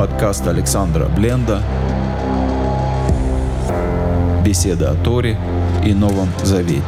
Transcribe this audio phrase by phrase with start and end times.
[0.00, 1.62] Подкаст Александра Бленда
[4.42, 5.36] Беседа о Торе
[5.84, 6.82] и Новом Завете.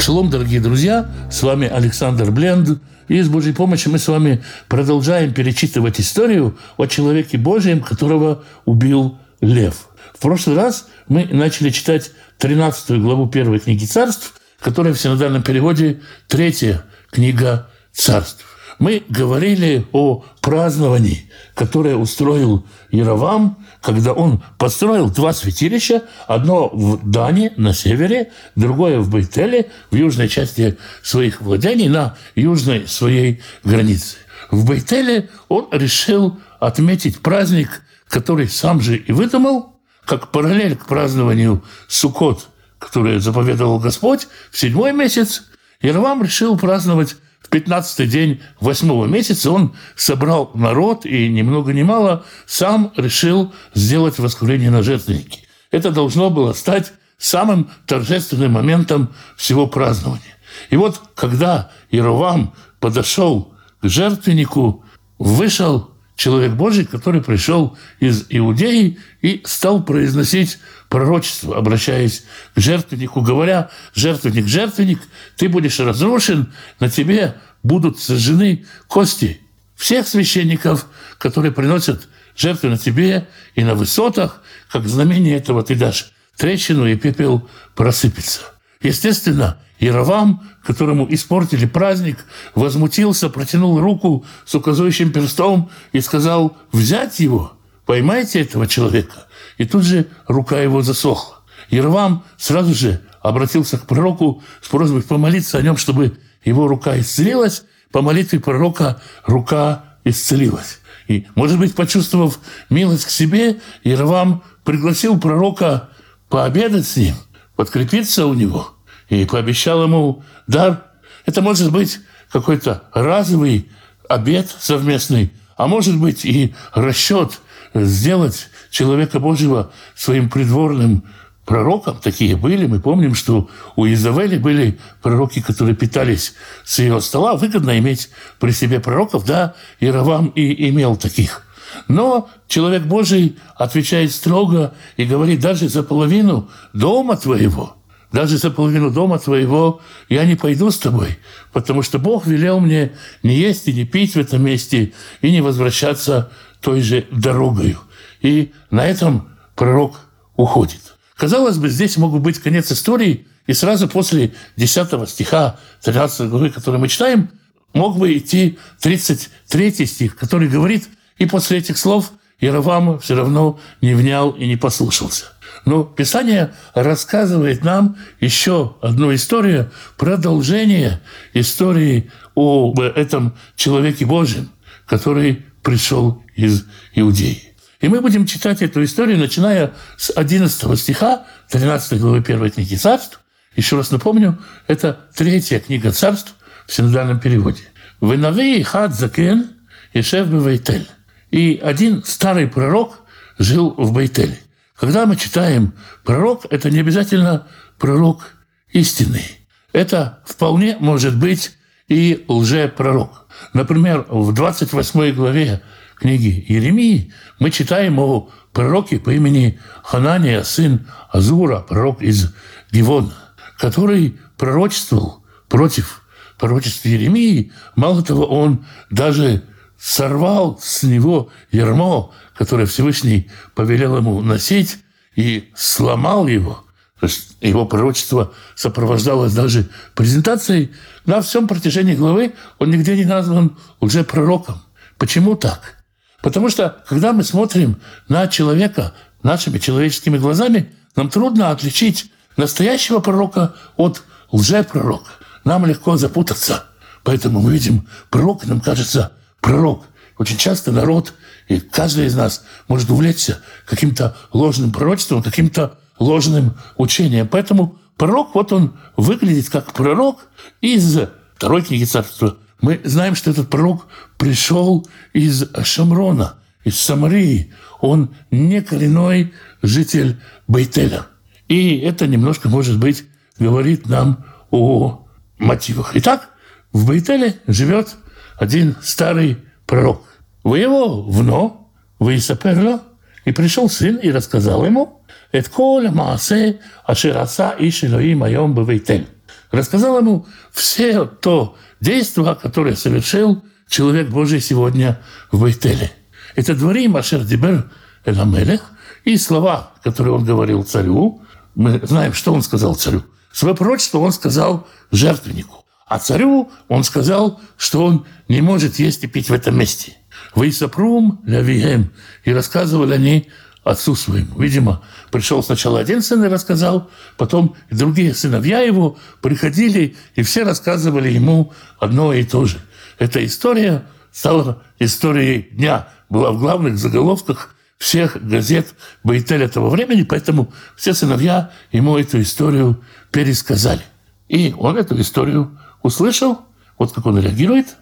[0.00, 2.80] Шалом, дорогие друзья, с вами Александр Бленд.
[3.06, 9.16] И с Божьей помощью мы с вами продолжаем перечитывать историю о человеке Божьем, которого убил
[9.40, 9.88] лев.
[10.14, 16.00] В прошлый раз мы начали читать 13 главу первой книги царств, которая в синодальном переводе
[16.28, 18.44] третья книга царств.
[18.78, 27.52] Мы говорили о праздновании, которое устроил Яровам, когда он построил два святилища, одно в Дане
[27.56, 34.16] на севере, другое в Бейтеле, в южной части своих владений, на южной своей границе.
[34.50, 41.62] В Бейтеле он решил отметить праздник, который сам же и выдумал, как параллель к празднованию
[41.88, 45.44] Суккот, которое заповедовал Господь в седьмой месяц,
[45.80, 51.82] Яровам решил праздновать в 15 день восьмого месяца он собрал народ и ни много ни
[51.82, 55.40] мало сам решил сделать воскурение на жертвеннике.
[55.70, 60.36] Это должно было стать самым торжественным моментом всего празднования.
[60.70, 64.84] И вот когда Иеровам подошел к жертвеннику,
[65.18, 73.70] вышел человек Божий, который пришел из Иудеи и стал произносить пророчество, обращаясь к жертвеннику, говоря,
[73.94, 75.00] жертвенник, жертвенник,
[75.36, 79.40] ты будешь разрушен, на тебе будут сожжены кости
[79.74, 80.86] всех священников,
[81.18, 86.96] которые приносят жертвы на тебе и на высотах, как знамение этого ты дашь трещину, и
[86.96, 88.53] пепел просыпется.
[88.84, 97.54] Естественно, Яровам, которому испортили праздник, возмутился, протянул руку с указывающим перстом и сказал «взять его,
[97.86, 99.26] поймайте этого человека».
[99.56, 101.38] И тут же рука его засохла.
[101.70, 107.64] Яровам сразу же обратился к пророку с просьбой помолиться о нем, чтобы его рука исцелилась.
[107.90, 110.80] По молитве пророка рука исцелилась.
[111.08, 112.38] И, может быть, почувствовав
[112.68, 115.88] милость к себе, Яровам пригласил пророка
[116.28, 117.14] пообедать с ним,
[117.56, 118.70] подкрепиться у него–
[119.08, 120.84] и пообещал ему дар.
[121.26, 122.00] Это может быть
[122.30, 123.68] какой-то разовый
[124.08, 127.40] обед совместный, а может быть и расчет
[127.74, 131.04] сделать человека Божьего своим придворным
[131.44, 131.98] пророком.
[132.02, 132.66] Такие были.
[132.66, 136.34] Мы помним, что у Изавели были пророки, которые питались
[136.64, 137.36] с ее стола.
[137.36, 139.24] Выгодно иметь при себе пророков.
[139.24, 141.43] Да, Иеровам и имел таких.
[141.88, 147.76] Но человек Божий отвечает строго и говорит, даже за половину дома твоего–
[148.14, 151.18] даже за половину дома твоего я не пойду с тобой,
[151.52, 152.92] потому что Бог велел мне
[153.24, 156.30] не есть и не пить в этом месте и не возвращаться
[156.60, 157.80] той же дорогою.
[158.20, 159.96] И на этом пророк
[160.36, 160.94] уходит.
[161.16, 166.78] Казалось бы, здесь мог быть конец истории, и сразу после 10 стиха 13 главы, который
[166.78, 167.30] мы читаем,
[167.72, 170.88] мог бы идти 33 стих, который говорит,
[171.18, 175.26] и после этих слов Яровам все равно не внял и не послушался.
[175.64, 181.00] Но Писание рассказывает нам еще одну историю, продолжение
[181.32, 184.50] истории об этом человеке Божьем,
[184.86, 187.54] который пришел из Иудеи.
[187.80, 193.20] И мы будем читать эту историю, начиная с 11 стиха 13 главы 1 книги царств.
[193.56, 196.34] Еще раз напомню, это третья книга царств
[196.66, 197.62] в синодальном переводе.
[198.00, 199.50] «Венави хад закен
[199.92, 200.88] ешев бевейтель».
[201.30, 203.00] И один старый пророк
[203.38, 204.38] жил в Бейтеле.
[204.76, 205.74] Когда мы читаем
[206.04, 207.46] пророк, это не обязательно
[207.78, 208.34] пророк
[208.72, 209.24] истинный.
[209.72, 211.52] Это вполне может быть
[211.88, 213.26] и лжепророк.
[213.52, 215.62] Например, в 28 главе
[215.96, 222.34] книги Еремии мы читаем о пророке по имени Ханания, сын Азура, пророк из
[222.72, 223.14] Гивона,
[223.58, 226.02] который пророчествовал против
[226.38, 227.52] пророчества Еремии.
[227.76, 229.42] Мало того, он даже
[229.84, 234.78] сорвал с него ярмо, которое Всевышний повелел ему носить,
[235.14, 236.64] и сломал его.
[236.98, 240.72] То есть его пророчество сопровождалось даже презентацией.
[241.04, 244.62] На всем протяжении главы он нигде не назван уже пророком.
[244.96, 245.84] Почему так?
[246.22, 247.76] Потому что, когда мы смотрим
[248.08, 254.02] на человека нашими человеческими глазами, нам трудно отличить настоящего пророка от
[254.32, 255.10] лжепророка.
[255.44, 256.64] Нам легко запутаться.
[257.02, 259.12] Поэтому мы видим пророк, нам кажется,
[259.44, 259.84] пророк.
[260.16, 261.12] Очень часто народ,
[261.48, 267.28] и каждый из нас может увлечься каким-то ложным пророчеством, каким-то ложным учением.
[267.28, 270.28] Поэтому пророк, вот он выглядит как пророк
[270.62, 270.98] из
[271.36, 272.38] второй книги царства.
[272.62, 280.18] Мы знаем, что этот пророк пришел из Шамрона, из Самарии, он не коренной житель
[280.48, 281.06] Бейтеля.
[281.48, 283.04] И это немножко, может быть,
[283.38, 285.06] говорит нам о
[285.38, 285.90] мотивах.
[285.94, 286.30] Итак,
[286.72, 287.96] в Бейтеле живет
[288.38, 290.02] один старый пророк.
[290.42, 292.82] Вы его вно, вы Исаперло,
[293.24, 295.02] и пришел сын и рассказал ему,
[295.32, 299.08] «Эт коля маасе ашераса иш Элоим айом бевейтель».
[299.50, 305.92] Рассказал ему все то действие, которое совершил человек Божий сегодня в Бейтеле.
[306.34, 307.70] Это дворим Ашер Дибер
[308.04, 308.72] Эламелех,
[309.04, 311.22] и слова, которые он говорил царю,
[311.54, 313.04] мы знаем, что он сказал царю.
[313.32, 315.63] Свое пророчество он сказал жертвеннику.
[315.86, 319.96] А царю он сказал, что он не может есть и пить в этом месте.
[320.34, 321.92] Вы сопрум лявием.
[322.24, 323.28] И рассказывали они
[323.64, 324.38] отцу своему.
[324.38, 331.10] Видимо, пришел сначала один сын и рассказал, потом другие сыновья его приходили, и все рассказывали
[331.10, 332.58] ему одно и то же.
[332.98, 340.52] Эта история стала историей дня, была в главных заголовках всех газет Байтеля того времени, поэтому
[340.76, 343.82] все сыновья ему эту историю пересказали.
[344.28, 346.38] И он эту историю услышал,
[346.76, 347.76] вот как он реагирует,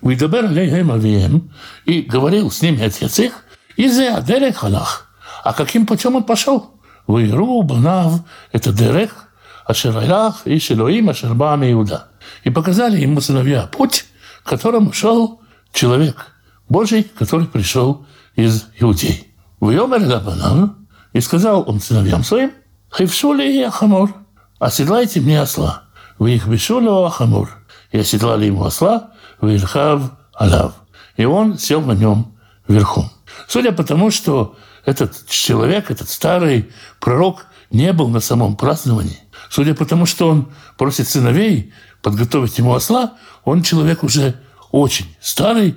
[0.00, 1.52] «Уидабер лейхем авием»
[1.84, 3.44] и говорил с ними отец их,
[3.76, 5.10] «И зе адерек халах».
[5.44, 6.80] А каким путем он пошел?
[7.06, 8.20] «Вейру банав»–
[8.52, 9.28] это дерех,
[9.66, 12.08] ашерайлах и шелоим ашербами Иуда.
[12.44, 14.06] И показали ему сыновья путь,
[14.44, 16.28] которым шел человек
[16.68, 18.06] Божий, который пришел
[18.36, 19.34] из Иудей.
[19.60, 22.52] «Вейомер лабанам» и сказал он сыновьям своим,
[22.96, 24.14] «Хившули и ахамор,
[24.60, 25.87] оседлайте мне осла».
[26.18, 27.50] Вы их бешулю ахамур.
[27.92, 30.74] И оседлали ему осла, Вильхав Алав.
[31.16, 32.36] И он сел на нем
[32.66, 33.10] верхом.
[33.46, 36.70] Судя по тому, что этот человек, этот старый
[37.00, 39.18] пророк не был на самом праздновании,
[39.50, 41.72] судя по тому, что он просит сыновей
[42.02, 45.76] подготовить ему осла, он человек уже очень старый,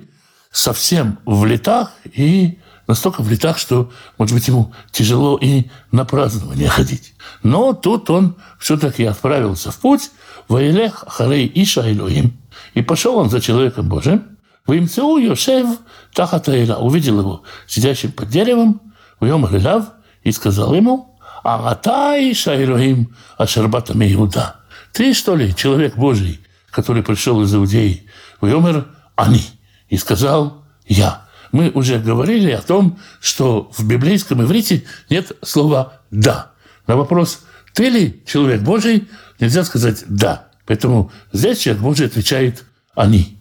[0.50, 6.68] совсем в летах и настолько в летах, что, может быть, ему тяжело и на празднование
[6.68, 7.14] ходить.
[7.42, 10.10] Но тут он все-таки отправился в путь,
[10.48, 12.36] «Ваилех харей Иша Илоим».
[12.74, 14.38] И пошел он за человеком Божиим.
[14.66, 15.78] «Ваимцеу Йошев
[16.14, 16.76] Тахатаэла».
[16.76, 18.80] Увидел его сидящим под деревом,
[19.20, 19.86] «Ваем Лилав»
[20.22, 24.56] и сказал ему, «Агата Иша Илоим Ашербата Иуда».
[24.92, 26.40] Ты, что ли, человек Божий,
[26.70, 28.06] который пришел из Иудеи?
[28.40, 29.44] «Ваемер Они».
[29.88, 31.21] И сказал, «Я».
[31.52, 36.52] Мы уже говорили о том, что в библейском иврите нет слова «да».
[36.86, 37.44] На вопрос
[37.74, 39.08] «ты ли человек Божий?»
[39.38, 40.48] нельзя сказать «да».
[40.66, 42.64] Поэтому здесь человек Божий отвечает
[42.94, 43.38] «они».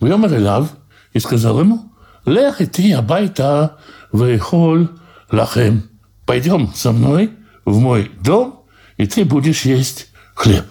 [0.00, 0.70] Вьомер Элав
[1.12, 1.92] и сказал ему
[2.24, 3.78] «Лех и ты абайта
[4.12, 4.88] вейхоль
[5.30, 5.84] лахем».
[6.24, 7.32] Пойдем со мной
[7.64, 8.64] в мой дом,
[8.96, 10.64] и ты будешь есть хлеб.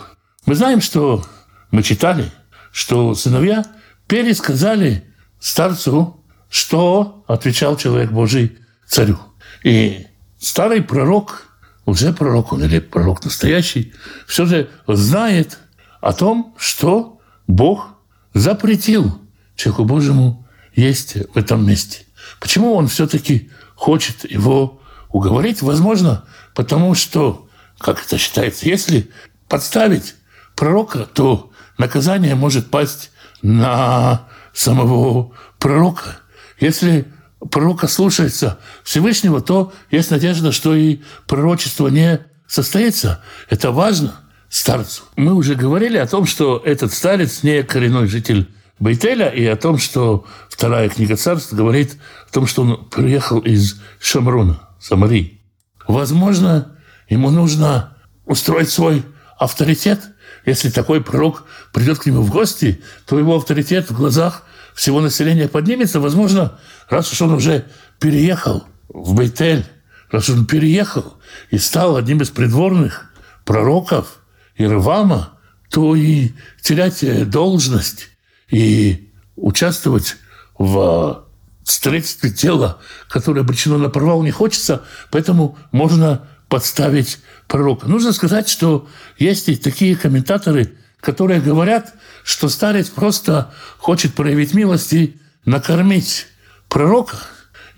[0.45, 1.23] Мы знаем, что
[1.69, 2.31] мы читали,
[2.71, 3.65] что сыновья
[4.07, 5.05] пересказали
[5.39, 6.20] старцу,
[6.51, 9.17] что отвечал человек Божий царю.
[9.63, 10.05] И
[10.37, 11.47] старый пророк
[11.85, 13.93] уже пророк он или пророк настоящий,
[14.27, 15.57] все же знает
[15.99, 17.95] о том, что Бог
[18.33, 19.19] запретил
[19.55, 22.05] человеку Божьему есть в этом месте.
[22.39, 25.61] Почему он все-таки хочет его уговорить?
[25.61, 27.47] Возможно, потому что,
[27.77, 29.09] как это считается, если
[29.47, 30.15] подставить
[30.55, 33.11] пророка, то наказание может пасть
[33.41, 36.19] на самого пророка.
[36.61, 37.07] Если
[37.49, 43.21] пророка слушается Всевышнего, то есть надежда, что и пророчество не состоится.
[43.49, 44.13] Это важно
[44.47, 45.03] старцу.
[45.15, 48.47] Мы уже говорили о том, что этот старец не коренной житель
[48.79, 51.97] Бейтеля, и о том, что вторая книга царств говорит
[52.29, 55.41] о том, что он приехал из Шамруна, Самарии.
[55.87, 59.03] Возможно, ему нужно устроить свой
[59.37, 60.01] авторитет.
[60.45, 65.47] Если такой пророк придет к нему в гости, то его авторитет в глазах всего населения
[65.47, 65.99] поднимется.
[65.99, 66.59] Возможно,
[66.89, 67.65] раз уж он уже
[67.99, 69.65] переехал в Бейтель,
[70.09, 71.17] раз он переехал
[71.49, 73.11] и стал одним из придворных
[73.45, 74.19] пророков
[74.57, 75.33] Иеравама,
[75.69, 78.09] то и терять должность
[78.49, 80.17] и участвовать
[80.57, 81.25] в
[81.63, 87.87] строительстве тела, которое обречено на провал, не хочется, поэтому можно подставить пророка.
[87.87, 88.87] Нужно сказать, что
[89.17, 96.27] есть и такие комментаторы, которые говорят, что старец просто хочет проявить милость и накормить
[96.69, 97.17] пророка,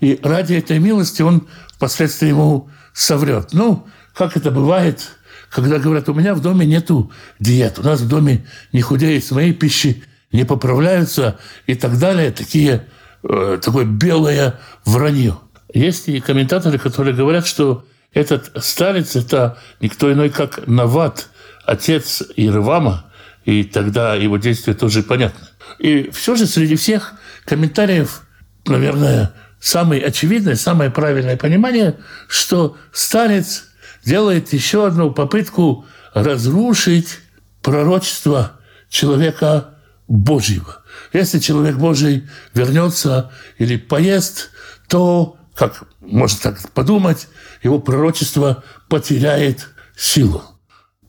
[0.00, 3.48] и ради этой милости он впоследствии ему соврет.
[3.52, 5.16] Ну, как это бывает,
[5.50, 9.30] когда говорят, у меня в доме нету диет, у нас в доме не худеет с
[9.30, 12.86] моей пищи, не поправляются и так далее, такие,
[13.22, 15.38] э, такое белое вранье.
[15.72, 21.28] Есть и комментаторы, которые говорят, что этот старец– это никто иной, как Нават,
[21.64, 23.04] отец Ирвама,
[23.44, 25.46] и тогда его действия тоже понятны.
[25.78, 28.22] И все же среди всех комментариев,
[28.66, 31.96] наверное, самое очевидное, самое правильное понимание,
[32.28, 33.64] что старец
[34.04, 37.18] делает еще одну попытку разрушить
[37.62, 39.74] пророчество человека
[40.06, 40.82] Божьего.
[41.12, 44.50] Если человек Божий вернется или поест,
[44.88, 47.28] то, как можно так подумать,
[47.62, 50.42] его пророчество потеряет силу.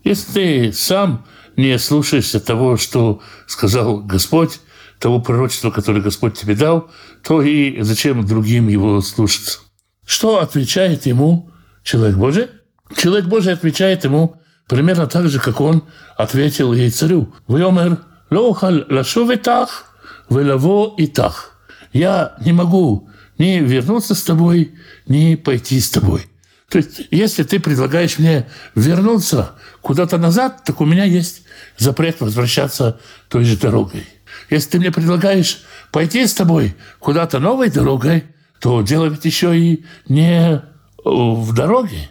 [0.03, 1.25] Если ты сам
[1.57, 4.59] не слушаешься того, что сказал Господь,
[4.99, 6.89] того пророчества, которое Господь тебе дал,
[7.23, 9.59] то и зачем другим его слушаться?
[10.05, 11.51] Что отвечает ему
[11.83, 12.47] человек Божий?
[12.95, 15.83] Человек Божий отвечает ему примерно так же, как он
[16.17, 17.33] ответил ей царю.
[17.47, 19.95] «Вьомер лохаль лашов итах,
[20.29, 21.55] велаво итах».
[21.95, 24.73] Я не могу ни вернуться с тобой,
[25.07, 26.25] ни пойти с тобой.
[26.75, 31.43] То есть, если ты предлагаешь мне вернуться куда-то назад, так у меня есть
[31.77, 34.05] запрет возвращаться той же дорогой.
[34.49, 35.63] Если ты мне предлагаешь
[35.93, 38.25] пойти с тобой куда-то новой дорогой,
[38.59, 40.63] то дело ведь еще и не
[41.05, 42.09] в дороге.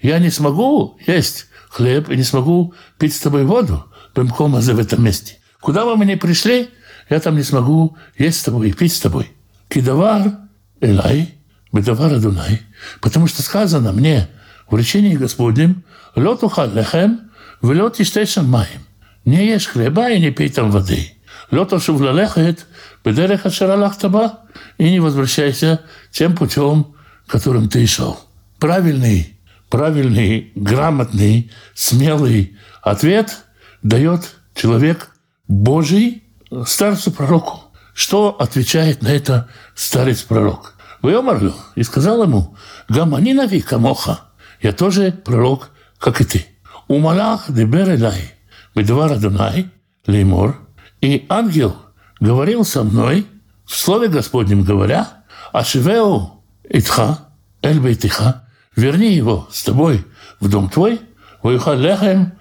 [0.00, 5.02] Я не смогу есть хлеб и не смогу пить с тобой воду бемкома в этом
[5.02, 5.38] месте.
[5.60, 6.70] Куда бы мы ни пришли,
[7.10, 9.32] я там не смогу есть с тобой и пить с тобой.
[9.68, 10.45] Кидавар
[10.80, 11.34] элай,
[11.72, 12.62] бедавар адунай.
[13.00, 14.28] Потому что сказано мне
[14.68, 17.30] в речении Господнем, лотуха лехем,
[17.62, 18.82] велот иштешен маем.
[19.24, 21.12] Не ешь хлеба и не пей там воды.
[21.50, 22.66] Лотошув лалехет,
[23.04, 24.40] бедерех ашаралахтаба,
[24.78, 26.94] и не возвращайся тем путем,
[27.26, 28.18] которым ты шел.
[28.58, 33.44] Правильный, правильный, грамотный, смелый ответ
[33.82, 35.10] дает человек
[35.48, 36.24] Божий
[36.66, 37.65] старцу пророку.
[37.96, 40.74] Что отвечает на это старец-пророк?
[41.00, 42.54] Выомарлю и сказал ему,
[42.90, 44.20] «Гамани нави камоха,
[44.60, 46.46] я тоже пророк, как и ты.
[46.88, 48.34] Умалах дебер элай,
[48.74, 49.70] бедвар Адонай,
[50.06, 50.60] леймор,
[51.00, 51.74] и ангел
[52.20, 53.26] говорил со мной,
[53.64, 55.24] в слове Господнем говоря,
[55.54, 57.30] «Ашивеу итха,
[57.62, 60.04] эль бейтиха, верни его с тобой
[60.38, 61.00] в дом твой,
[61.42, 62.34] ваюха лехем,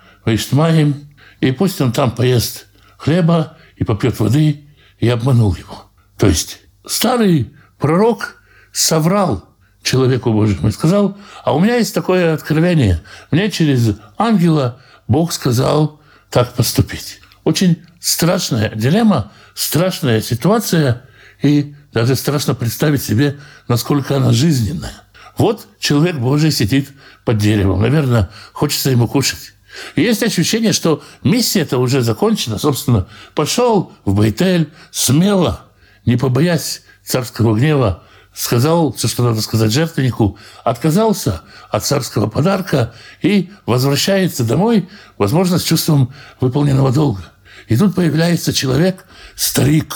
[1.39, 4.64] и пусть он там поест хлеба и попьет воды,
[5.05, 5.91] и обманул его».
[6.17, 9.45] То есть старый пророк соврал
[9.83, 13.01] человеку Божьему и сказал, а у меня есть такое откровение.
[13.31, 17.19] Мне через ангела Бог сказал так поступить.
[17.43, 21.03] Очень страшная дилемма, страшная ситуация,
[21.41, 25.03] и даже страшно представить себе, насколько она жизненная.
[25.37, 26.89] Вот человек Божий сидит
[27.23, 27.81] под деревом.
[27.81, 29.53] Наверное, хочется ему кушать.
[29.95, 32.57] И есть ощущение, что миссия это уже закончена.
[32.57, 35.61] Собственно, пошел в Байтель смело,
[36.05, 38.03] не побоясь царского гнева,
[38.33, 45.63] сказал все, что надо сказать жертвеннику, отказался от царского подарка и возвращается домой, возможно, с
[45.63, 47.31] чувством выполненного долга.
[47.67, 49.05] И тут появляется человек,
[49.35, 49.95] старик,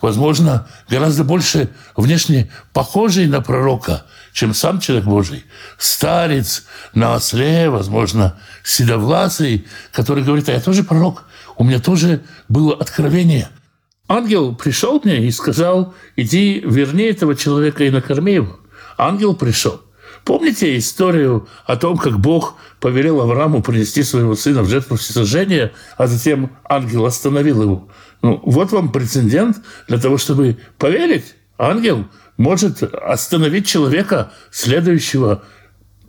[0.00, 5.44] возможно, гораздо больше внешне похожий на пророка, чем сам человек Божий.
[5.78, 11.24] Старец на осле, возможно, седовласый, который говорит, а я тоже пророк,
[11.56, 13.48] у меня тоже было откровение–
[14.12, 18.60] Ангел пришел мне и сказал, иди, верни этого человека и накорми его.
[18.98, 19.80] Ангел пришел.
[20.24, 26.06] Помните историю о том, как Бог повелел Аврааму принести своего сына в жертву всесожжения, а
[26.06, 27.88] затем ангел остановил его?
[28.20, 29.56] Ну, вот вам прецедент
[29.88, 31.34] для того, чтобы поверить.
[31.56, 35.42] Ангел может остановить человека, следующего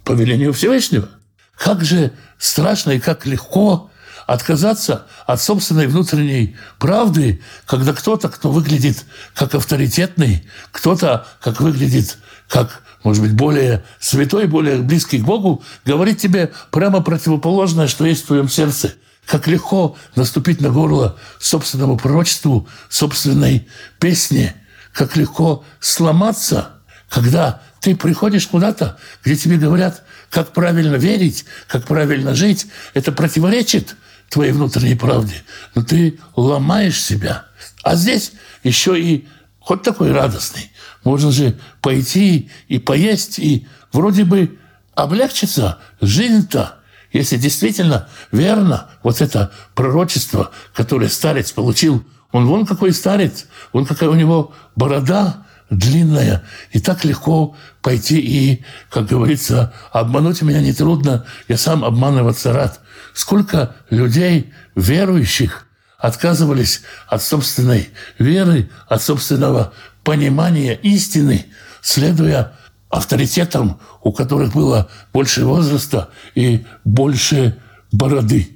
[0.03, 1.10] повелению Всевышнего.
[1.58, 3.89] Как же страшно и как легко
[4.25, 12.84] отказаться от собственной внутренней правды, когда кто-то, кто выглядит как авторитетный, кто-то, как выглядит как,
[13.03, 18.27] может быть, более святой, более близкий к Богу, говорит тебе прямо противоположное, что есть в
[18.27, 18.94] твоем сердце.
[19.25, 23.68] Как легко наступить на горло собственному пророчеству, собственной
[24.00, 24.56] песне.
[24.93, 26.69] Как легко сломаться,
[27.09, 32.67] когда ты приходишь куда-то, где тебе говорят, как правильно верить, как правильно жить.
[32.93, 33.97] Это противоречит
[34.29, 35.43] твоей внутренней правде,
[35.75, 37.45] но ты ломаешь себя.
[37.83, 38.31] А здесь
[38.63, 39.27] еще и
[39.59, 40.71] хоть такой радостный.
[41.03, 44.57] Можно же пойти и поесть, и вроде бы
[44.95, 45.79] облегчиться.
[46.01, 46.79] Жизнь-то,
[47.12, 54.09] если действительно верно вот это пророчество, которое старец получил, он вон какой старец, вон какая
[54.09, 61.57] у него борода длинная, и так легко пойти и, как говорится, обмануть меня нетрудно, я
[61.57, 62.81] сам обманываться рад.
[63.13, 69.71] Сколько людей, верующих, отказывались от собственной веры, от собственного
[70.03, 71.45] понимания истины,
[71.81, 72.53] следуя
[72.89, 77.57] авторитетам, у которых было больше возраста и больше
[77.91, 78.52] бороды.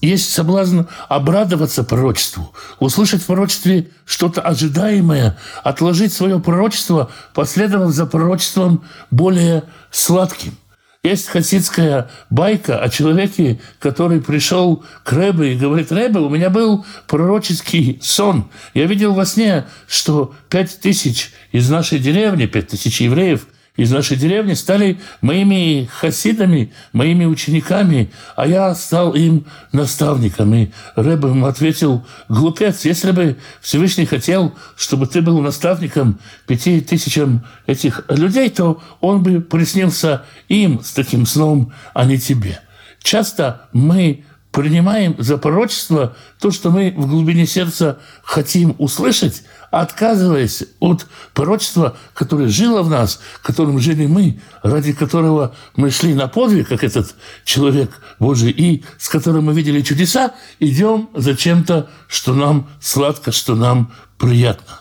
[0.00, 8.84] Есть соблазн обрадоваться пророчеству, услышать в пророчестве что-то ожидаемое, отложить свое пророчество, последовав за пророчеством
[9.10, 10.56] более сладким.
[11.04, 16.84] Есть хасидская байка о человеке, который пришел к Рэбе и говорит, Рэбе, у меня был
[17.06, 18.50] пророческий сон.
[18.74, 23.46] Я видел во сне, что пять тысяч из нашей деревни, пять тысяч евреев–
[23.78, 30.52] из нашей деревни стали моими хасидами, моими учениками, а я стал им наставником.
[30.52, 36.18] И Рэб ему ответил, глупец, если бы Всевышний хотел, чтобы ты был наставником
[36.48, 42.60] пяти тысячам этих людей, то он бы приснился им с таким сном, а не тебе.
[43.00, 44.24] Часто мы
[44.58, 52.48] принимаем за пророчество то, что мы в глубине сердца хотим услышать, отказываясь от пророчества, которое
[52.48, 58.00] жило в нас, которым жили мы, ради которого мы шли на подвиг, как этот человек
[58.18, 63.92] Божий, и с которым мы видели чудеса, идем за чем-то, что нам сладко, что нам
[64.18, 64.80] приятно.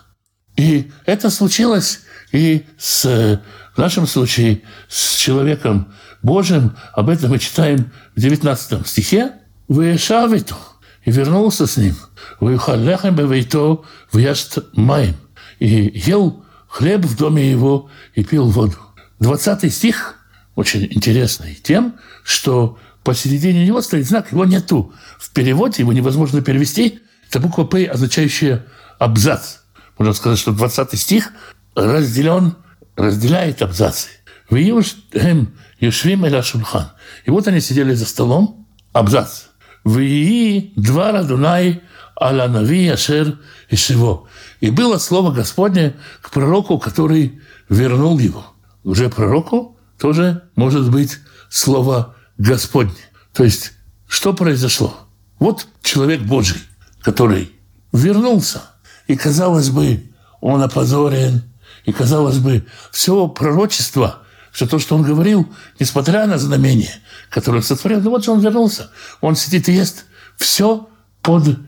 [0.55, 1.99] И это случилось
[2.31, 3.39] и с,
[3.75, 5.93] в нашем случае с человеком
[6.23, 6.75] Божьим.
[6.93, 9.33] Об этом мы читаем в 19 стихе.
[9.67, 10.55] «Вешавиту»
[11.05, 11.95] и вернулся с ним.
[12.39, 13.81] «Ваюхалехем бевейто
[14.13, 15.15] вяст маем»
[15.59, 18.77] и ел хлеб в доме его и пил воду.
[19.19, 20.15] Двадцатый стих
[20.55, 24.93] очень интересный тем, что посередине него стоит знак, его нету.
[25.19, 26.99] В переводе его невозможно перевести.
[27.29, 28.65] Это буква «П», означающая
[28.99, 29.57] «абзац».
[29.97, 31.31] Можно сказать, что 20 стих
[31.75, 32.55] разделен,
[32.95, 34.09] разделяет абзацы.
[34.49, 36.91] «Виюшем юшвим эля шульхан».
[37.25, 39.46] И вот они сидели за столом, абзац.
[39.87, 41.81] «Вии два Дунай
[42.19, 43.39] аля нави ашер
[43.69, 44.27] ишево».
[44.59, 47.39] И было слово Господне к пророку, который
[47.69, 48.45] вернул его.
[48.83, 52.95] Уже пророку тоже может быть слово Господне.
[53.33, 53.73] То есть,
[54.07, 54.93] что произошло?
[55.39, 56.61] Вот человек Божий,
[57.01, 57.51] который
[57.93, 58.63] вернулся,
[59.07, 61.43] и, казалось бы, он опозорен,
[61.85, 64.23] и, казалось бы, все пророчество,
[64.57, 65.47] все то, что он говорил,
[65.79, 66.89] несмотря на знамение,
[67.29, 68.89] которое сотворил, ну вот же он вернулся,
[69.21, 70.89] он сидит и ест, все
[71.21, 71.59] под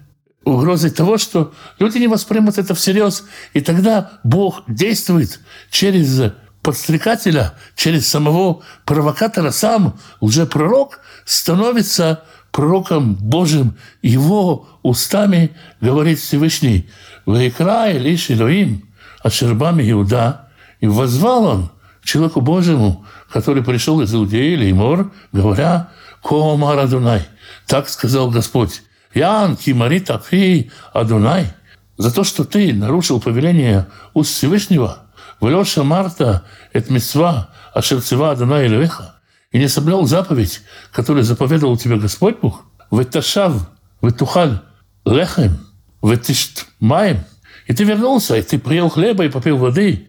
[0.44, 3.26] угрозой того, что люди не воспримут это всерьез.
[3.54, 9.52] И тогда Бог действует через подстрекателя, через самого провокатора.
[9.52, 13.78] Сам лжепророк становится пророком Божьим.
[14.02, 16.90] Его устами говорит Всевышний,
[17.28, 18.90] «Ваикра лишь Илоим,
[19.22, 20.50] Ашербами Иуда».
[20.80, 21.72] И возвал он
[22.04, 25.90] человеку Божьему, который пришел из Иудеи или Имор, говоря,
[26.22, 27.24] «Кома Адунай».
[27.68, 28.82] Так сказал Господь.
[29.14, 31.52] Ян, Кимари, Тафи, Адунай,
[31.98, 35.10] за то, что ты нарушил повеление уст Всевышнего,
[35.42, 39.16] Велеша Марта, эт мецва, ашерцева Адунай Илевеха,
[39.52, 43.70] и не соблюл заповедь, которую заповедовал тебе Господь Бог, Веташав,
[44.02, 44.62] Ветухаль,
[45.06, 45.60] Лехем,
[46.02, 47.24] Ветишт Маем,
[47.68, 50.09] и ты вернулся, и ты приел хлеба и попил воды.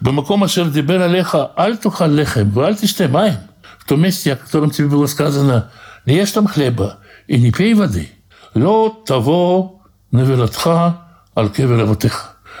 [0.00, 3.38] Бамаком ашер дибер алеха аль тухаль лехем, аль тиште маем.
[3.78, 5.70] В том месте, о котором тебе было сказано,
[6.06, 8.10] не ешь там хлеба и не пей воды.
[8.54, 11.96] Лед того навелатха аль кевер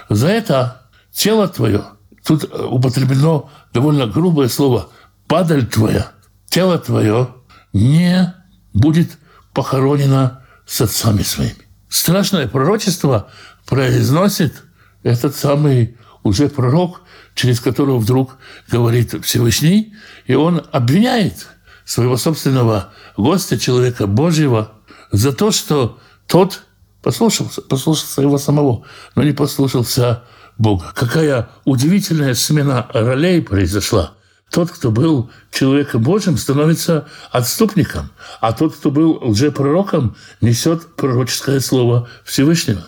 [0.08, 1.84] За это тело твое,
[2.24, 4.88] тут употреблено довольно грубое слово,
[5.28, 6.10] падаль твоя,
[6.48, 7.28] тело твое
[7.72, 8.34] не
[8.72, 9.18] будет
[9.54, 11.68] похоронено с отцами своими.
[11.88, 13.28] Страшное пророчество
[13.66, 14.62] произносит
[15.02, 17.02] этот самый уже пророк,
[17.38, 18.36] через которого вдруг
[18.68, 19.94] говорит Всевышний,
[20.26, 21.46] и он обвиняет
[21.84, 24.72] своего собственного гостя, человека Божьего,
[25.12, 26.62] за то, что тот
[27.00, 30.24] послушался, послушался его самого, но не послушался
[30.58, 30.92] Бога.
[30.96, 34.14] Какая удивительная смена ролей произошла.
[34.50, 42.08] Тот, кто был человеком Божьим, становится отступником, а тот, кто был лжепророком, несет пророческое слово
[42.24, 42.84] Всевышнего.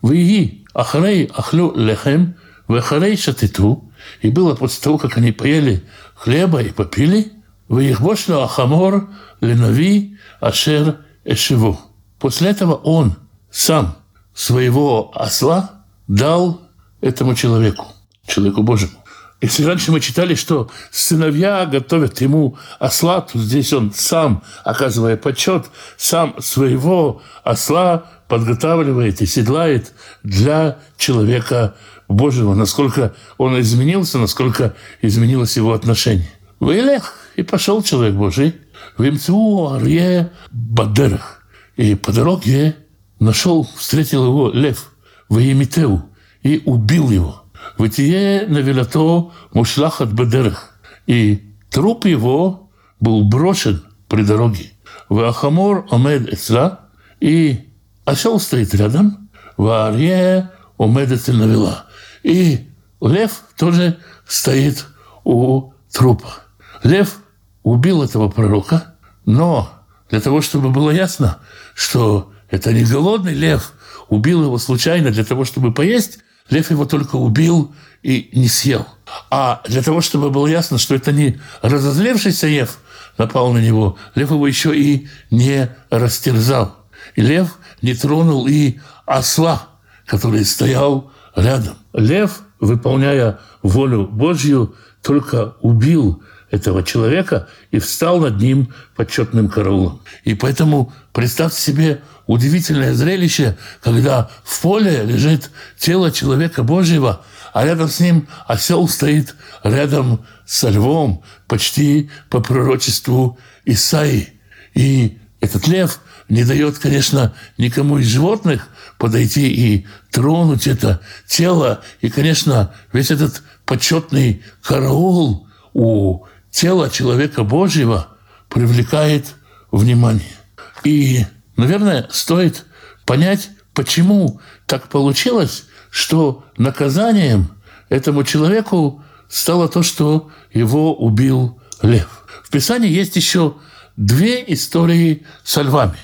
[0.00, 2.36] Вы ахарей ахлю лехем,
[2.66, 3.89] вахарей шатиту,
[4.20, 5.84] и было после того, как они поели
[6.14, 7.32] хлеба и попили,
[7.68, 9.08] вы их бошлю ахамор
[9.40, 11.80] ленави ашер эшеву.
[12.18, 13.16] После этого он
[13.50, 13.96] сам
[14.34, 16.60] своего осла дал
[17.00, 17.86] этому человеку,
[18.26, 19.00] человеку Божьему.
[19.40, 25.66] Если раньше мы читали, что сыновья готовят ему осла, то здесь он сам, оказывая почет,
[25.96, 31.74] сам своего осла подготавливает и седлает для человека
[32.10, 36.30] Божьего, насколько он изменился, насколько изменилось его отношение.
[36.58, 38.56] Вылех, и пошел человек Божий,
[38.98, 41.46] в имцу арье бадерах.
[41.76, 42.76] И по дороге
[43.20, 44.92] нашел, встретил его лев,
[45.28, 46.02] в Емитеу,
[46.42, 47.44] и убил его.
[47.78, 50.80] Вытие навелато мушлахат бедерах.
[51.06, 54.72] И труп его был брошен при дороге.
[55.08, 56.80] Вахамор омед эцла,
[57.20, 57.68] и
[58.04, 61.86] осел стоит рядом, Варье омед навела.
[62.22, 62.68] И
[63.00, 64.86] лев тоже стоит
[65.24, 66.34] у трупа.
[66.82, 67.18] Лев
[67.62, 69.70] убил этого пророка, но
[70.08, 71.38] для того, чтобы было ясно,
[71.74, 73.72] что это не голодный лев,
[74.08, 78.86] убил его случайно для того, чтобы поесть, лев его только убил и не съел.
[79.30, 82.78] А для того, чтобы было ясно, что это не разозлившийся лев
[83.18, 86.76] напал на него, лев его еще и не растерзал.
[87.14, 89.68] И лев не тронул и осла,
[90.06, 91.76] который стоял рядом.
[91.92, 100.00] Лев, выполняя волю Божью, только убил этого человека и встал над ним почетным караулом.
[100.24, 107.22] И поэтому представьте себе удивительное зрелище, когда в поле лежит тело человека Божьего,
[107.52, 114.40] а рядом с ним осел стоит рядом со львом, почти по пророчеству Исаи.
[114.74, 121.82] И этот лев не дает, конечно, никому из животных подойти и тронуть это тело.
[122.00, 128.08] И, конечно, весь этот почетный караул у тела человека Божьего
[128.48, 129.34] привлекает
[129.70, 130.36] внимание.
[130.84, 131.24] И,
[131.56, 132.64] наверное, стоит
[133.06, 137.50] понять, почему так получилось, что наказанием
[137.88, 142.26] этому человеку стало то, что его убил лев.
[142.44, 143.56] В Писании есть еще
[144.00, 145.98] две истории со львами.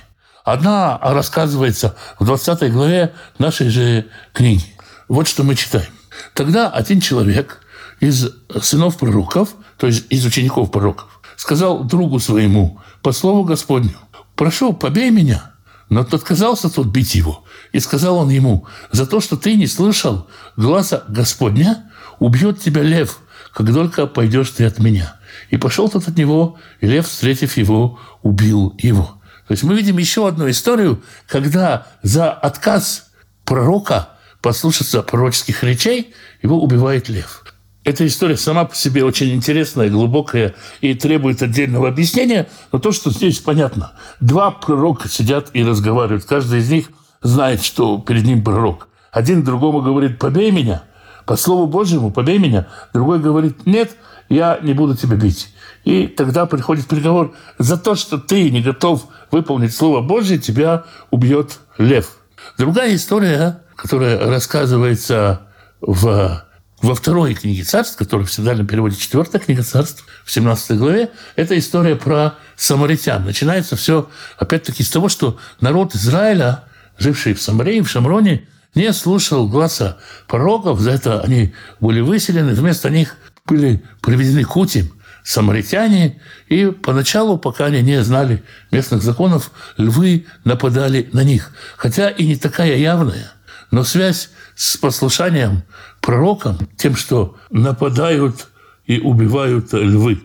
[0.45, 4.67] Одна рассказывается в 20 главе нашей же книги.
[5.09, 5.89] Вот что мы читаем.
[6.35, 7.63] Тогда один человек
[8.01, 8.29] из
[8.61, 13.97] сынов пророков, то есть из учеников пророков, сказал другу своему, по слову Господню,
[14.35, 15.53] «Прошу, побей меня».
[15.89, 17.45] Но тот отказался тот бить его.
[17.73, 23.21] И сказал он ему, «За то, что ты не слышал глаза Господня, убьет тебя лев,
[23.55, 25.17] как только пойдешь ты от меня».
[25.51, 29.21] И пошел тот от него, и лев, встретив его, убил его.
[29.49, 33.11] То есть мы видим еще одну историю, когда за отказ
[33.45, 34.11] пророка
[34.43, 37.45] послушаться пророческих речей его убивает лев.
[37.85, 43.13] Эта история сама по себе очень интересная, глубокая и требует отдельного объяснения, но то, что
[43.13, 43.93] здесь понятно.
[44.19, 46.25] Два пророка сидят и разговаривают.
[46.25, 46.87] Каждый из них
[47.23, 48.89] знает, что перед ним пророк.
[49.13, 50.83] Один другому говорит «побей меня»,
[51.27, 52.67] по Слову Божьему «побей меня».
[52.93, 53.97] Другой говорит «нет,
[54.29, 55.53] я не буду тебя бить».
[55.85, 61.61] И тогда приходит приговор за то, что ты не готов выполнить Слово Божье, тебя убьет
[61.79, 62.17] лев.
[62.59, 65.43] Другая история, которая рассказывается
[65.81, 66.43] в
[66.83, 71.59] во второй книге царств, которая в синодальном переводе четвертая книга царств, в 17 главе, это
[71.59, 73.25] история про самаритян.
[73.25, 74.09] Начинается все,
[74.39, 76.65] опять-таки, с того, что народ Израиля,
[76.99, 82.91] живший в Самарии, в Шамроне, не слушал глаза пророков, за это они были выселены, вместо
[82.91, 84.93] них были приведены к утим
[85.27, 91.51] самаритяне, и поначалу, пока они не знали местных законов, львы нападали на них.
[91.77, 93.33] Хотя и не такая явная,
[93.73, 95.65] но связь с послушанием
[96.01, 98.47] пророкам тем, что нападают
[98.87, 100.23] и убивают львы.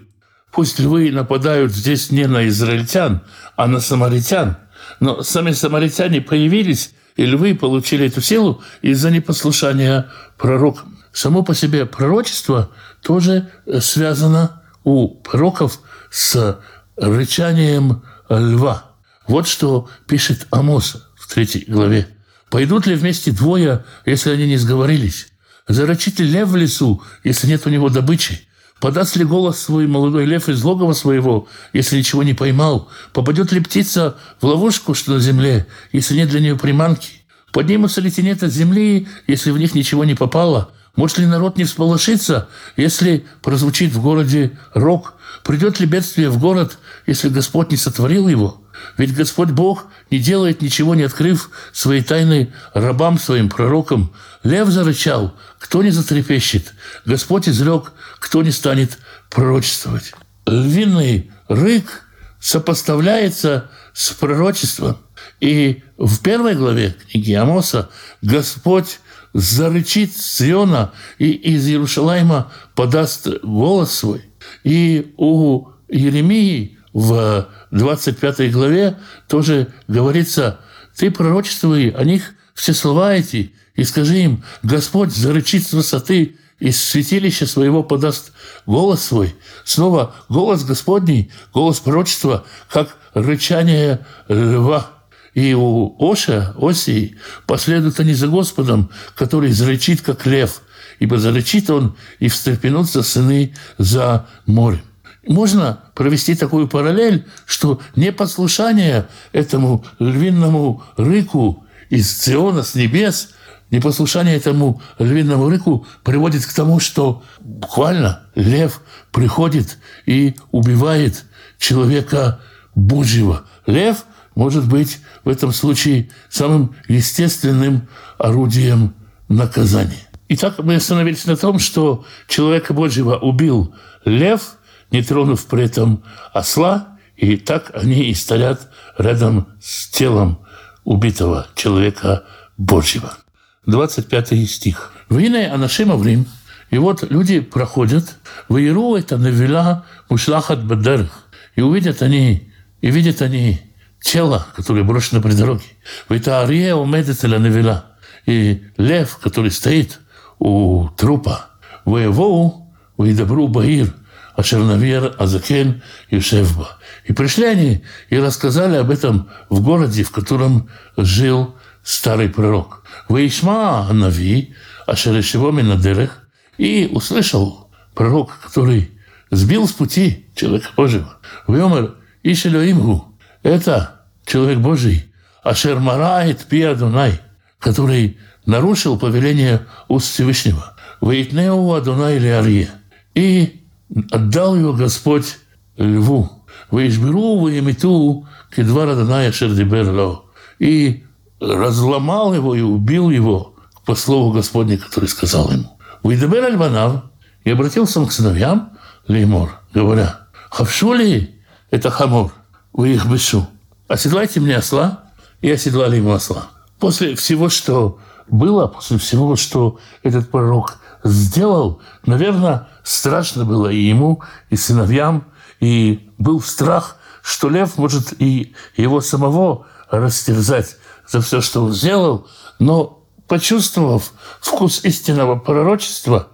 [0.52, 3.22] Пусть львы нападают здесь не на израильтян,
[3.56, 4.58] а на самаритян.
[5.00, 11.00] Но сами самаритяне появились, и львы получили эту силу из-за непослушания пророкам.
[11.12, 12.72] Само по себе пророчество
[13.02, 16.60] тоже связано у пророков с
[16.98, 18.92] рычанием льва.
[19.28, 22.08] Вот что пишет Амос в третьей главе.
[22.50, 25.28] Пойдут ли вместе двое, если они не сговорились?
[25.68, 28.42] Зарычит ли лев в лесу, если нет у него добычи?
[28.80, 32.90] Подаст ли голос свой молодой лев из логова своего, если ничего не поймал?
[33.14, 37.22] Попадет ли птица в ловушку, что на земле, если нет для нее приманки?
[37.52, 40.72] Поднимутся ли тенет от земли, если в них ничего не попало?
[40.96, 45.16] Может ли народ не всполошиться, если прозвучит в городе рок?
[45.44, 46.78] Придет ли бедствие в город,
[47.08, 48.62] если Господь не сотворил его?
[48.98, 54.14] Ведь Господь Бог не делает ничего, не открыв свои тайны рабам своим, пророкам.
[54.44, 56.74] Лев зарычал, кто не затрепещет?
[57.06, 58.98] Господь изрек, кто не станет
[59.30, 60.14] пророчествовать?
[60.46, 62.04] Львиный рык
[62.40, 64.98] сопоставляется с пророчеством.
[65.40, 67.90] И в первой главе книги Амоса
[68.22, 69.00] Господь
[69.34, 74.24] зарычит Сиона и из Иерушалайма подаст голос свой.
[74.64, 80.60] И у Еремии в 25 главе тоже говорится,
[80.98, 86.82] ты пророчествуй о них все слова эти, и скажи им, Господь зарычит с высоты, из
[86.82, 88.34] святилища своего подаст
[88.68, 89.36] голос свой.
[89.66, 94.92] Снова голос Господний, голос пророчества, как рычание льва.
[95.34, 97.16] И у Оша, Осии,
[97.48, 100.62] последуют они за Господом, который зарычит, как лев,
[101.00, 104.82] ибо зарычит он, и встрепенутся сыны за морем.
[105.28, 113.30] Можно провести такую параллель, что непослушание этому львиному рыку из Циона, с небес,
[113.70, 121.26] непослушание этому львиному рыку приводит к тому, что буквально лев приходит и убивает
[121.58, 122.40] человека
[122.76, 123.46] Божьего.
[123.66, 128.94] Лев может быть в этом случае самым естественным орудием
[129.28, 130.08] наказания.
[130.30, 134.56] Итак, мы остановились на том, что человека Божьего убил лев,
[134.92, 140.40] не тронув при этом осла, и так они и стоят рядом с телом
[140.84, 142.24] убитого человека
[142.58, 143.18] Божьего.
[143.66, 144.94] 25 стих.
[145.10, 146.26] «Вине анашим аврим»
[146.72, 148.16] И вот люди проходят,
[148.48, 153.71] «Ваеру это навела мушлахат бадерх» И увидят они, и видят они
[154.02, 155.66] тело, которое брошено при дороге.
[156.10, 157.86] «Вайта ария умедет навела»
[158.26, 160.00] И лев, который стоит–
[160.42, 161.46] у трупа.
[161.86, 163.94] Воевоу, добру Баир,
[164.36, 166.80] Ашернавер Азакен Юшевба.
[167.06, 172.84] И пришли они и рассказали об этом в городе, в котором жил старый пророк.
[173.08, 174.56] Ваишма Нави,
[174.88, 178.92] Ашерешево Минадерех, и услышал пророк, который
[179.30, 181.18] сбил с пути человека Божьего.
[181.48, 183.11] Вьомер Ишелюимгу.
[183.44, 185.12] Это человек Божий.
[185.44, 187.20] Ашер Марает Пиадунай,
[187.60, 190.76] который нарушил повеление уст Всевышнего.
[191.00, 192.70] «Воитнеу Адуна или Арье».
[193.16, 193.64] И
[194.12, 195.40] отдал его Господь
[195.78, 196.30] льву.
[196.70, 200.26] «וישברהו וימיתהו כדבר אדוני אשר דיבר לו».
[200.60, 201.04] И
[201.40, 205.80] разломал его и убил его по слову Господня, который сказал ему.
[206.04, 207.06] «וידבר אל בניו»
[207.44, 208.78] и обратился он к сыновьям
[209.08, 212.32] לאמר, говоря, «חבשו לי את החמור,
[212.74, 213.48] ויחבשו.
[213.88, 215.04] Оседлайте мне осла».
[215.42, 216.50] И оседлали ему осла.
[216.80, 224.22] После всего, что было после всего, что этот пророк сделал, наверное, страшно было и ему,
[224.50, 225.26] и сыновьям,
[225.60, 232.28] и был страх, что лев может и его самого растерзать за все, что он сделал,
[232.60, 236.30] но почувствовав вкус истинного пророчества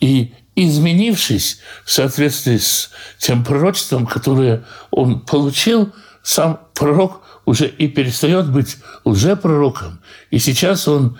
[0.00, 8.50] и изменившись в соответствии с тем пророчеством, которое он получил, сам пророк уже и перестает
[8.50, 10.00] быть лжепророком.
[10.30, 11.18] И сейчас он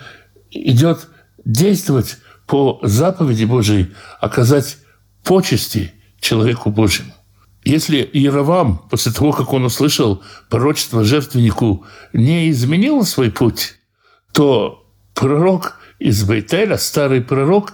[0.51, 1.07] идет
[1.43, 2.17] действовать
[2.47, 4.77] по заповеди Божией, оказать
[5.23, 7.13] почести человеку Божьему.
[7.65, 13.75] Если Яровам, после того, как он услышал пророчество жертвеннику, не изменил свой путь,
[14.33, 17.73] то пророк из Бейтеля, старый пророк,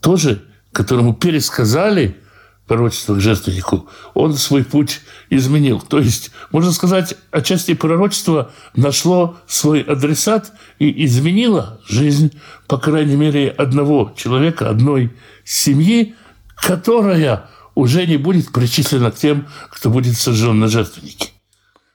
[0.00, 2.16] тоже, которому пересказали–
[2.68, 5.00] пророчество к жертвеннику, он свой путь
[5.30, 5.80] изменил.
[5.80, 12.32] То есть, можно сказать, отчасти пророчество нашло свой адресат и изменило жизнь,
[12.68, 16.14] по крайней мере, одного человека, одной семьи,
[16.54, 21.30] которая уже не будет причислена к тем, кто будет сожжен на жертвеннике.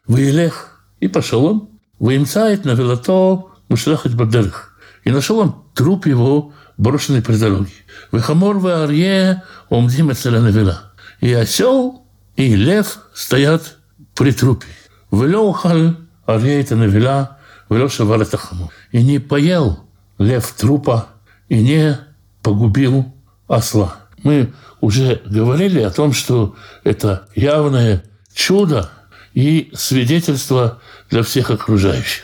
[0.08, 0.82] Воелех.
[1.00, 1.70] И пошел он.
[2.00, 4.74] Воимцает на велото мушлахать бадерх.
[5.04, 7.72] И нашел он труп его брошенный при дороге.
[8.12, 10.92] Вехамор в Арье עומדים נבלה.
[11.22, 12.06] И осел,
[12.36, 13.78] и лев стоят
[14.16, 14.68] при трупе.
[15.12, 17.38] ולא אכל האריה את הנבלה,
[17.70, 18.72] ולא שבר את החמור.
[18.92, 19.86] И не поел
[20.18, 21.08] лев трупа,
[21.50, 22.00] и не
[22.42, 23.14] погубил
[23.48, 23.98] осла.
[24.24, 28.90] Мы уже говорили о том, что это явное чудо
[29.34, 32.24] и свидетельство для всех окружающих.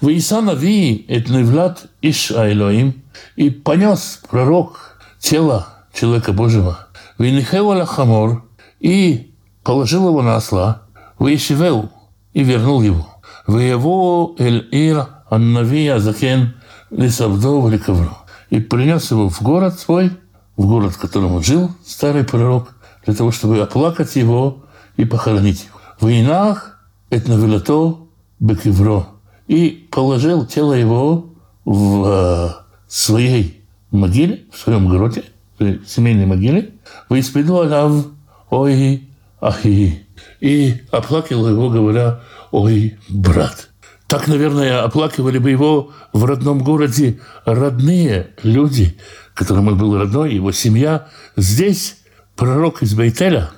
[0.00, 3.02] וישא הנביא, את נבלת איש האלוהים,
[3.36, 6.88] и понес пророк тело человека Божьего.
[7.18, 8.44] Винихева хамор,
[8.78, 10.82] и положил его на осла.
[11.18, 11.90] Ваишивел,
[12.32, 13.06] и вернул его.
[13.46, 16.56] Ваево эль ир аннави азакен
[16.90, 18.16] лисавдо ликовро.
[18.48, 20.12] И принес его в город свой,
[20.56, 24.64] в город, в котором он жил, старый пророк, для того, чтобы оплакать его
[24.96, 25.80] и похоронить его.
[26.00, 26.78] В инах
[27.10, 27.98] это навелато
[28.38, 29.06] бекевро
[29.46, 31.30] и положил тело его
[31.64, 32.50] в э,
[32.90, 35.24] своей могиле, в своем гроте,
[35.58, 36.70] в семейной могиле,
[37.08, 38.06] «Виспиду алав
[38.50, 39.08] ой
[39.40, 40.06] ахи»
[40.40, 43.68] и оплакивал его, говоря «Ой, брат».
[44.06, 48.98] Так, наверное, оплакивали бы его в родном городе родные люди,
[49.34, 51.06] которым он был родной, его семья.
[51.36, 51.98] Здесь
[52.34, 53.50] пророк из Бейтеля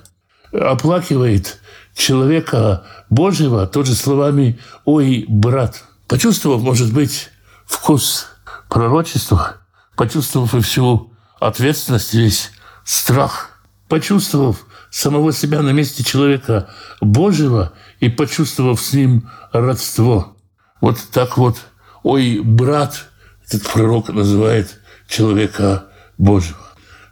[0.51, 1.59] оплакивает
[1.95, 5.83] человека Божьего тоже словами «Ой, брат».
[6.07, 7.29] Почувствовав, может быть,
[7.65, 8.27] вкус
[8.73, 9.57] пророчества,
[9.95, 12.51] почувствовав и всю ответственность, весь
[12.83, 20.35] страх, почувствовав самого себя на месте человека Божьего и почувствовав с ним родство.
[20.81, 21.57] Вот так вот,
[22.01, 23.09] ой, брат,
[23.45, 25.85] этот пророк называет человека
[26.17, 26.57] Божьего.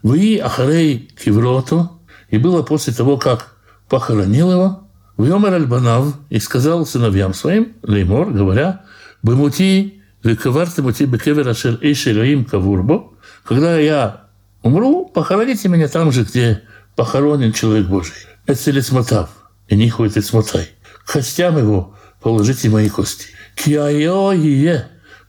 [0.01, 1.91] Вы, Ахарей Киврото,
[2.29, 3.55] И было после того, как
[3.87, 8.81] похоронил его, в Йомер Альбанав и сказал сыновьям своим, Леймор, говоря,
[9.21, 13.11] «Бемути вековарте мути бекевер ашер эйш Элоим кавурбо».
[13.43, 14.27] Когда я
[14.61, 16.63] умру, похороните меня там же, где
[16.95, 18.13] похоронен человек Божий.
[18.45, 19.29] Это лицмотав,
[19.67, 20.69] и не ходит смотай.
[21.05, 23.27] К костям его положите мои кости.
[23.55, 24.33] Киайо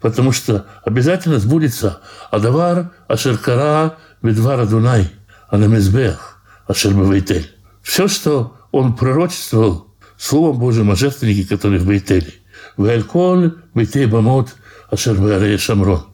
[0.00, 2.00] потому что обязательно сбудется
[2.30, 5.10] Адавар, Ашеркара, Бедвара Дунай,
[5.48, 7.50] Анамезбех, Ашербавейтель.
[7.82, 12.34] Все, что он пророчествовал Словом Божьим о жертвеннике, который в Бейтеле.
[12.76, 14.54] Вэльколь, Бейтей Бамот,
[14.92, 16.04] Ашербаре Шамрон.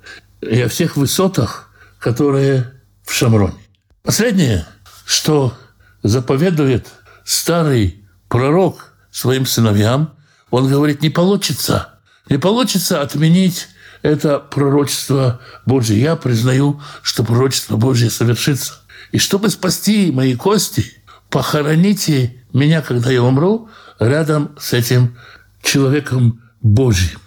[0.41, 2.73] И о всех высотах, которые
[3.05, 3.55] в Шамроне.
[4.05, 4.67] Последнее,
[5.05, 5.53] что
[6.05, 6.87] заповедует
[7.25, 10.15] старый пророк своим сыновьям,
[10.51, 11.99] он говорит, не получится,
[12.31, 13.69] не получится отменить
[14.03, 16.01] это пророчество Божье.
[16.01, 18.75] Я признаю, что пророчество Божье совершится.
[19.11, 20.85] И чтобы спасти мои кости,
[21.31, 25.19] похороните меня, когда я умру, рядом с этим
[25.63, 27.19] человеком Божьим.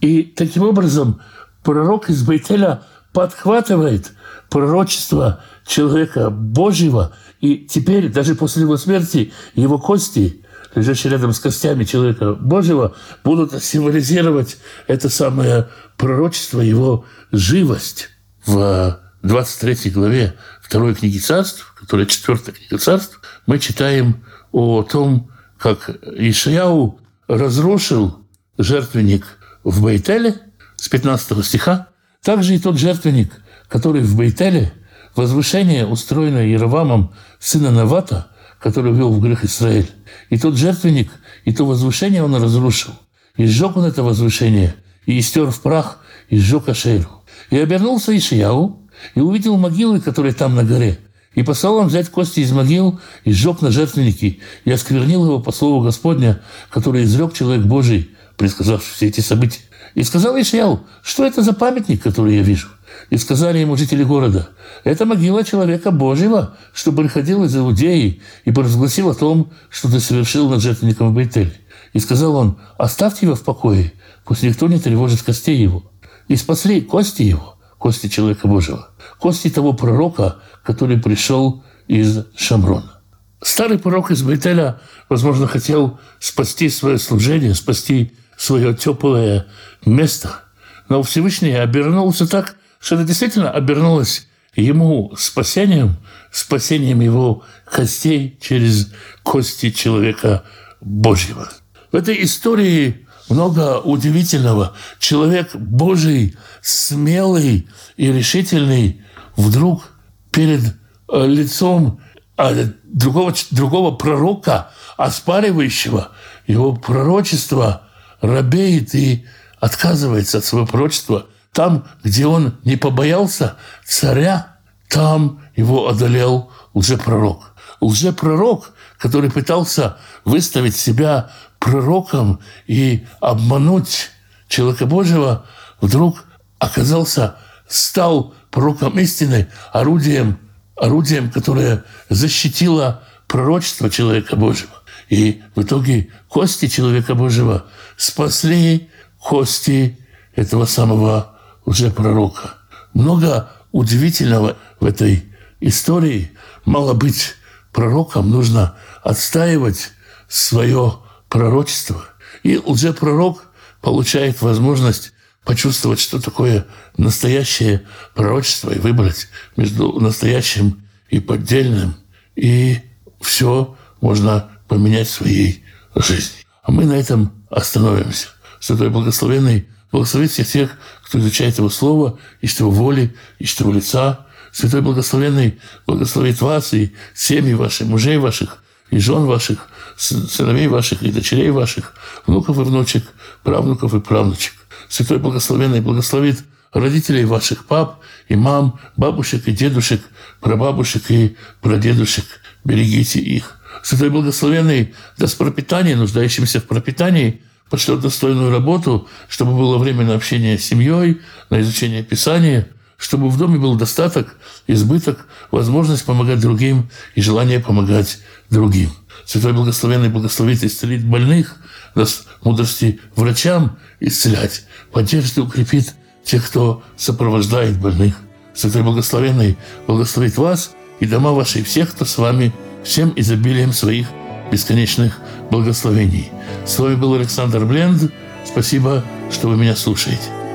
[0.00, 1.20] И таким образом
[1.62, 2.82] пророк из Бейтеля
[3.12, 4.12] подхватывает
[4.50, 11.84] пророчество человека Божьего, и теперь, даже после его смерти, его кости, лежащие рядом с костями
[11.84, 18.10] человека Божьего, будут символизировать это самое пророчество, его живость.
[18.44, 25.90] В 23 главе второй книги царств, которая четвертая книга царств, мы читаем о том, как
[26.16, 28.20] Ишаяу разрушил
[28.58, 29.24] жертвенник
[29.66, 30.36] в Бейтеле
[30.76, 31.88] с 15 стиха.
[32.22, 33.32] Также и тот жертвенник,
[33.68, 34.72] который в Бейтеле,
[35.16, 38.28] возвышение, устроенное Яровамом, сына Навата,
[38.60, 39.90] который ввел в грех Израиль.
[40.30, 41.10] И тот жертвенник,
[41.44, 42.92] и то возвышение он разрушил.
[43.36, 45.98] И сжег он это возвышение, и истер в прах,
[46.28, 47.24] и сжег Ашеру.
[47.50, 50.98] И обернулся Ишияу, и увидел могилы, которые там на горе.
[51.34, 55.50] И послал он взять кости из могил и сжег на жертвенники, и осквернил его по
[55.50, 59.60] слову Господня, который изрек человек Божий, предсказавший все эти события.
[59.94, 62.68] И сказал Ишаяу, что это за памятник, который я вижу?
[63.10, 64.50] И сказали ему жители города,
[64.84, 70.48] это могила человека Божьего, что приходил из Иудеи и поразгласил о том, что ты совершил
[70.48, 71.56] над жертвенником Бейтель.
[71.92, 73.92] И сказал он, оставьте его в покое,
[74.24, 75.90] пусть никто не тревожит костей его.
[76.28, 83.00] И спасли кости его, кости человека Божьего, кости того пророка, который пришел из Шамрона.
[83.40, 89.46] Старый пророк из Бейтеля, возможно, хотел спасти свое служение, спасти свое теплое
[89.84, 90.42] место,
[90.88, 95.96] но Всевышний обернулся так, что это действительно обернулось ему спасением,
[96.30, 100.44] спасением его костей через кости человека
[100.80, 101.50] Божьего.
[101.92, 104.76] В этой истории много удивительного.
[104.98, 109.02] Человек Божий, смелый и решительный,
[109.36, 109.92] вдруг
[110.30, 110.60] перед
[111.08, 112.00] э, лицом
[112.36, 116.12] э, другого, другого пророка, оспаривающего
[116.46, 117.85] его пророчество,
[118.20, 119.26] робеет и
[119.60, 121.26] отказывается от своего пророчества.
[121.52, 124.56] Там, где он не побоялся царя,
[124.88, 127.54] там его одолел лжепророк.
[127.80, 134.10] Лжепророк, который пытался выставить себя пророком и обмануть
[134.48, 135.46] человека Божьего,
[135.80, 136.24] вдруг
[136.58, 137.36] оказался,
[137.68, 140.38] стал пророком истины, орудием,
[140.76, 144.75] орудием, которое защитило пророчество человека Божьего.
[145.08, 147.66] И в итоге кости человека Божьего
[147.96, 149.98] спасли кости
[150.34, 152.54] этого самого лжепророка.
[152.92, 155.24] Много удивительного в этой
[155.60, 156.32] истории.
[156.64, 157.34] Мало быть
[157.72, 159.92] пророком, нужно отстаивать
[160.28, 162.04] свое пророчество.
[162.42, 163.44] И лжепророк
[163.80, 165.12] получает возможность
[165.44, 166.66] почувствовать, что такое
[166.96, 167.82] настоящее
[168.14, 171.94] пророчество и выбрать между настоящим и поддельным.
[172.34, 172.80] И
[173.20, 176.44] все можно поменять в своей жизни.
[176.62, 178.28] А мы на этом остановимся.
[178.60, 180.70] Святой Благословенный благословит всех тех,
[181.04, 184.26] кто изучает Его Слово, ищет Его воли, ищет Его лица.
[184.52, 191.12] Святой Благословенный благословит вас и семьи ваших, мужей ваших, и жен ваших, сыновей ваших и
[191.12, 191.94] дочерей ваших,
[192.26, 193.04] внуков и внучек,
[193.42, 194.54] правнуков и правнучек.
[194.88, 200.02] Святой Благословенный благословит родителей ваших пап и мам, бабушек и дедушек,
[200.40, 202.24] прабабушек и прадедушек.
[202.64, 203.55] Берегите их.
[203.86, 210.58] Святой Благословенный даст пропитание нуждающимся в пропитании, пошлет достойную работу, чтобы было время на общение
[210.58, 211.20] с семьей,
[211.50, 212.66] на изучение Писания,
[212.96, 218.18] чтобы в доме был достаток, избыток, возможность помогать другим и желание помогать
[218.50, 218.90] другим.
[219.24, 221.54] Святой Благословенный благословит и исцелит больных,
[221.94, 228.16] даст мудрости врачам исцелять, поддержит и укрепит тех, кто сопровождает больных.
[228.52, 229.56] Святой Благословенный
[229.86, 232.52] благословит вас и дома ваши, и всех, кто с вами
[232.86, 234.08] всем изобилием своих
[234.50, 235.18] бесконечных
[235.50, 236.30] благословений.
[236.64, 238.12] С вами был Александр Бленд.
[238.44, 240.45] Спасибо, что вы меня слушаете.